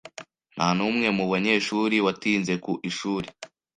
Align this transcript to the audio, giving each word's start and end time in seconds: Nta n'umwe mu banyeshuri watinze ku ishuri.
Nta 0.55 0.67
n'umwe 0.77 1.07
mu 1.17 1.25
banyeshuri 1.31 1.95
watinze 2.05 2.53
ku 2.63 2.71
ishuri. 2.89 3.27